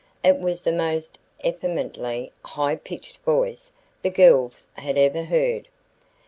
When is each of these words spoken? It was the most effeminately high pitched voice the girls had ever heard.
It 0.23 0.39
was 0.39 0.63
the 0.63 0.71
most 0.71 1.19
effeminately 1.45 2.31
high 2.43 2.75
pitched 2.75 3.17
voice 3.17 3.71
the 4.01 4.09
girls 4.09 4.67
had 4.73 4.97
ever 4.97 5.21
heard. 5.25 5.67